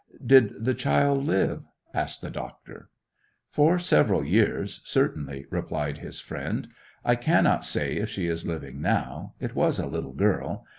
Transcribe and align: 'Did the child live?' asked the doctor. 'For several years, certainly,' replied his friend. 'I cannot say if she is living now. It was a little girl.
'Did 0.25 0.65
the 0.65 0.73
child 0.73 1.25
live?' 1.25 1.67
asked 1.93 2.21
the 2.23 2.29
doctor. 2.31 2.89
'For 3.51 3.77
several 3.77 4.25
years, 4.25 4.81
certainly,' 4.83 5.45
replied 5.51 5.99
his 5.99 6.19
friend. 6.19 6.69
'I 7.05 7.15
cannot 7.17 7.63
say 7.65 7.97
if 7.97 8.09
she 8.09 8.25
is 8.25 8.43
living 8.47 8.81
now. 8.81 9.35
It 9.39 9.53
was 9.53 9.77
a 9.77 9.85
little 9.85 10.13
girl. 10.13 10.65